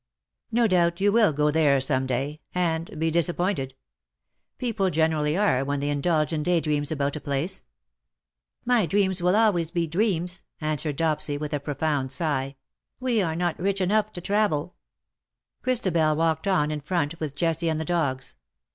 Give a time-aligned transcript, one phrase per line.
[0.51, 3.73] "No doubt you will go there some day— and be q2 228 disappointed.
[4.57, 7.61] People generally are when they indulge in day dreams about a place/^"
[8.73, 12.55] My dreams will always be dreams/^ answered Dopsy_, with a profound sigh:'^
[12.99, 14.73] we are not rich enough to travel/'
[15.61, 18.35] Christabel walked on in front with Jessie and the dogs.